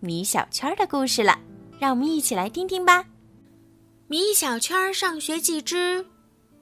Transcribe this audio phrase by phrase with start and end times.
[0.00, 1.36] 米小圈的故事了，
[1.80, 3.04] 让我们一起来听听吧。
[4.06, 6.06] 米小圈上学记之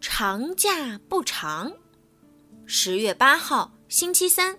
[0.01, 1.71] 长假不长。
[2.65, 4.59] 十月八号，星期三。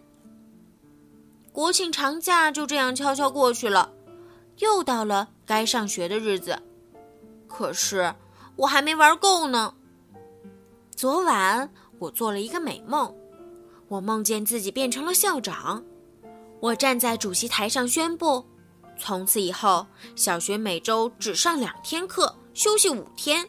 [1.52, 3.91] 国庆长假就这样悄悄过去了，
[4.59, 6.62] 又到了该上学的日子。
[7.48, 8.14] 可是
[8.55, 9.73] 我还没玩够呢。
[10.95, 11.67] 昨晚
[11.98, 13.12] 我做了一个美梦。
[13.88, 15.84] 我梦见自己变成了校长，
[16.59, 18.45] 我站在主席台上宣布：
[19.00, 23.48] 从此以后，小学每周只上两天课，休息五天。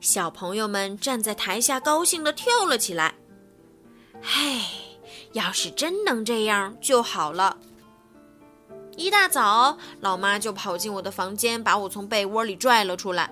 [0.00, 3.14] 小朋友们站在台下，高兴地跳了起来。
[4.22, 4.60] 嘿，
[5.32, 7.58] 要是真能这样就好了！
[8.96, 13.30] 一大早，老妈就跑进我的房间，把我从被窝里拽了出来。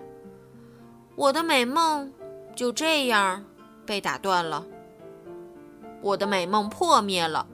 [1.16, 2.12] 我的美梦
[2.54, 3.44] 就这样
[3.84, 4.64] 被打断了。
[6.00, 7.46] 我的美梦破灭了，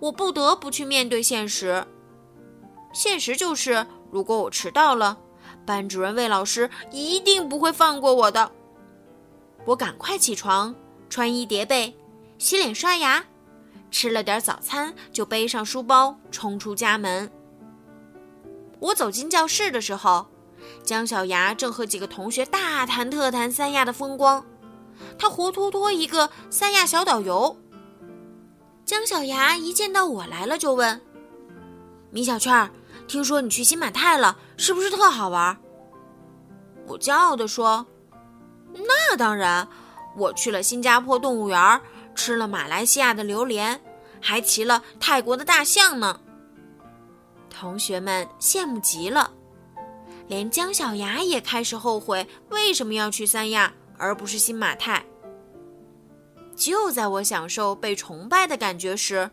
[0.00, 1.86] 我不得不去面对现实。
[2.92, 5.18] 现实就是，如果我迟到了，
[5.66, 8.50] 班主任魏老师一定不会放过我的。
[9.64, 10.74] 我赶快起床，
[11.10, 11.96] 穿衣叠被，
[12.38, 13.24] 洗脸刷牙，
[13.90, 17.30] 吃了点早餐，就背上书包冲出家门。
[18.80, 20.26] 我走进教室的时候，
[20.82, 24.44] 姜小牙正和几个同学大谈特谈三亚的风光，
[25.18, 27.56] 他活脱脱一个三亚小导游。
[28.84, 30.98] 姜小牙一见到我来了，就问
[32.10, 32.70] ：“米小圈儿，
[33.06, 35.56] 听说你去新马泰了，是不是特好玩？”
[36.86, 37.86] 我骄傲地说
[38.72, 39.68] ：“那当然，
[40.16, 41.80] 我去了新加坡动物园，
[42.14, 43.80] 吃了马来西亚的榴莲，
[44.20, 46.20] 还骑了泰国的大象呢。”
[47.50, 49.32] 同学们羡慕极了，
[50.28, 55.04] 连姜小牙也开始后悔为什么要去三亚而不是新马泰。
[56.54, 59.30] 就在我享受被崇拜的感觉时，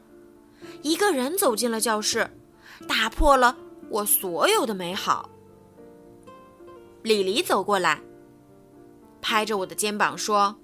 [0.82, 2.30] 一个人走进了教室，
[2.88, 3.56] 打破了
[3.90, 5.30] 我所有的美好。
[7.04, 8.02] 李黎走过来，
[9.22, 10.56] 拍着我的肩膀说：“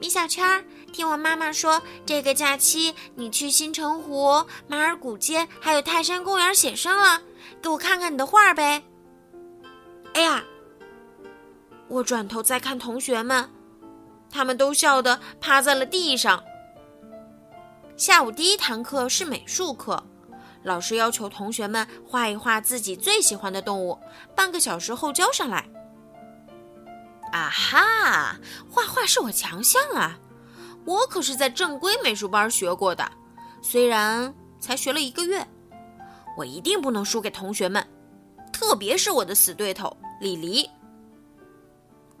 [0.00, 7.22] 米小圈，听我妈妈说，这个假期你去新城湖、马尔古街还有泰山公园写生了，
[7.62, 8.82] 给我看看你的画呗。”
[10.12, 10.44] 哎呀，
[11.88, 13.50] 我转头再看同学们。
[14.28, 16.42] 他们都笑得趴在了地上。
[17.96, 20.02] 下午第一堂课是美术课，
[20.66, 23.96] 老师要求同学们画一画自己最喜欢的动物，
[24.34, 25.64] 半个小时后交上来。
[27.32, 28.36] 啊哈，
[28.68, 30.18] 画画是我强项啊！
[30.84, 33.08] 我可是在正规美术班学过的，
[33.62, 35.46] 虽然才学了一个月，
[36.36, 37.86] 我一定不能输给同学们，
[38.52, 40.68] 特别是我的死对头李黎。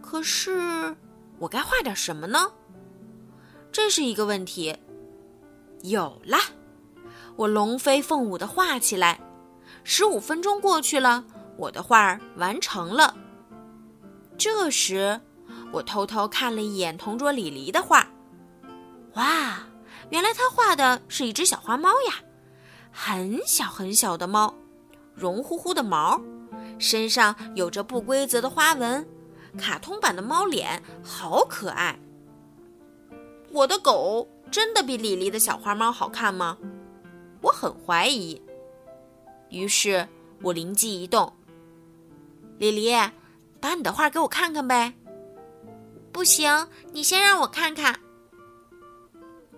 [0.00, 0.96] 可是。
[1.38, 2.50] 我该画点什么呢？
[3.70, 4.74] 这是一个问题。
[5.82, 6.38] 有了，
[7.36, 9.20] 我龙飞凤舞的画起来。
[9.84, 11.24] 十五分钟过去了，
[11.56, 13.14] 我的画完成了。
[14.36, 15.20] 这时，
[15.72, 18.08] 我偷偷看了一眼同桌李黎的画。
[19.14, 19.60] 哇，
[20.10, 22.14] 原来他画的是一只小花猫呀，
[22.90, 24.54] 很小很小的猫，
[25.14, 26.20] 绒乎乎的毛，
[26.78, 29.06] 身上有着不规则的花纹。
[29.56, 31.98] 卡通版的猫脸好可爱。
[33.52, 36.58] 我的狗真的比李黎的小花猫好看吗？
[37.46, 38.42] 我很怀疑。
[39.50, 40.06] 于是
[40.42, 41.32] 我灵机一动
[42.58, 42.92] ：“李黎，
[43.60, 44.92] 把你的画给我看看呗。”
[46.10, 47.94] 不行，你先让我看看。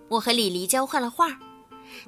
[0.07, 1.39] 我和李黎交换了画，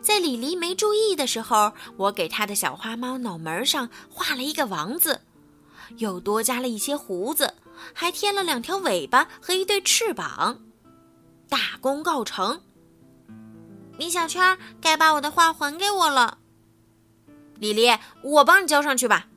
[0.02, 5.20] 在李黎没注意的时候，我给他的小花猫脑门上画了一个王字，
[5.98, 7.52] 又多加了一些胡子。
[7.96, 10.62] 还添了两条尾巴和一对翅膀，
[11.50, 12.62] 大功告成。
[13.98, 16.40] 米小圈该把我的画还给我了。
[17.60, 19.28] 李黎，我帮你交上去吧。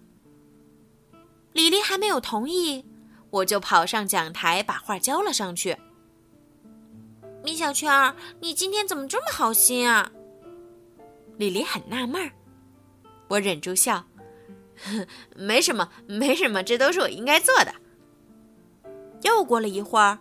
[1.53, 2.85] 李黎还没有同意，
[3.31, 5.77] 我就跑上讲台把画交了上去。
[7.45, 10.11] 米小圈，你今天怎么这么好心啊？
[11.37, 12.33] 李黎很纳闷儿，
[13.29, 14.06] 我忍住笑，
[15.37, 17.75] 没什么，没什么，这都是我应该做的。
[19.23, 20.19] 又过了一会儿，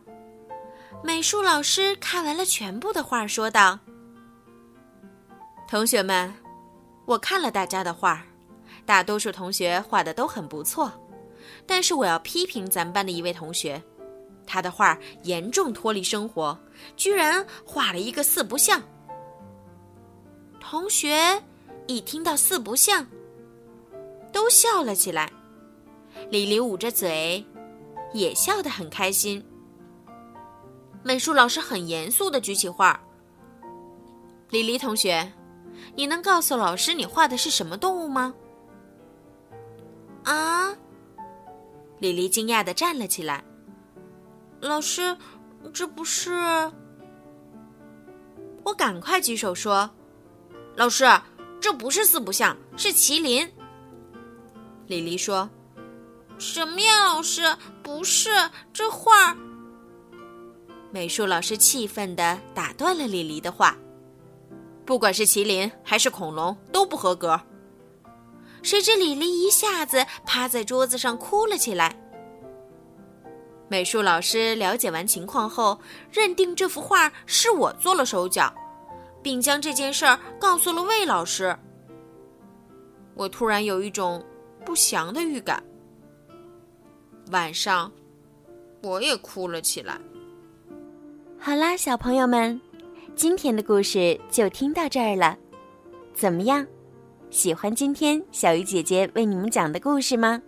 [1.04, 3.80] 美术老师看完了全部的画，说道
[5.74, 6.31] ：“同学们，
[7.04, 8.24] 我看了大家的画，
[8.86, 10.92] 大多数同学画的都很不错，
[11.66, 13.81] 但是我要批评咱们班的一位同学，
[14.46, 16.56] 他的画严重脱离生活，
[16.96, 18.84] 居然画了一个四不像。
[20.60, 21.42] 同学
[21.88, 23.08] 一听到四不像，
[24.31, 25.34] 都笑了起来。
[26.30, 27.44] 李黎捂着嘴，
[28.14, 29.44] 也笑得很开心。
[31.02, 33.02] 美术老师很严肃的举起画。
[34.52, 35.34] 李黎同学，
[35.96, 38.34] 你能告诉老师你画的是什么动物吗？
[40.24, 40.76] 啊！
[42.00, 43.44] 李黎惊讶的站了起来。
[44.62, 45.18] 老师，
[45.74, 46.32] 这不是……
[48.64, 49.90] 我赶快举手说
[50.76, 51.06] ：“老师，
[51.60, 53.52] 这不是四不像，是麒麟。”
[54.88, 55.50] 李黎说。
[56.40, 57.44] 什么呀，老师？
[57.84, 58.30] 不是
[58.74, 59.36] 这画。
[60.92, 63.78] 美术老师气愤地打断了李黎的话
[64.86, 67.40] ：“不管是麒麟还是恐龙，都不合格。”
[68.64, 71.94] 谁知李黎一下子趴在桌子上哭了起来。
[73.68, 75.80] 美术老师了解完情况后，
[76.12, 78.54] 认定这幅画是我做了手脚，
[79.22, 81.58] 并将这件事儿告诉了魏老师。
[83.16, 84.24] 我突然有一种
[84.64, 85.64] 不祥的预感。
[87.32, 87.92] 晚上，
[88.82, 90.00] 我也哭了起来。
[91.40, 92.60] 好啦，小朋友们，
[93.15, 95.38] 今天的故事就听到这儿了。
[96.15, 96.65] 怎么样，
[97.30, 100.42] 喜欢今天小鱼姐姐为你们讲的故事吗？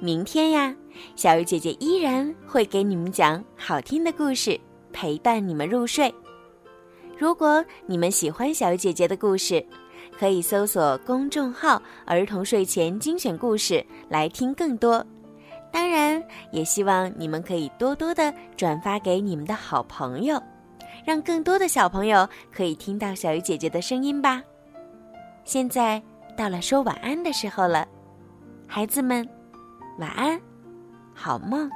[0.00, 0.74] 明天呀，
[1.16, 4.58] 小鱼姐姐依然会给你们讲好听的故事，
[4.92, 6.14] 陪伴你们入睡。
[7.18, 9.64] 如果你们喜欢小鱼姐姐的故事，
[10.16, 15.04] 可以搜索公众号“儿童睡前精选故事”来听更多。
[15.72, 16.22] 当然，
[16.52, 20.40] 也希望你们可以多多的转发给你们的好朋友，
[21.06, 24.42] 让更多的小朋友可以听到小鱼姐姐的声音吧。
[25.44, 26.02] 现在
[26.36, 27.86] 到了说晚安的时候了，
[28.66, 29.26] 孩子们，
[29.98, 30.38] 晚安，
[31.14, 31.70] 好梦。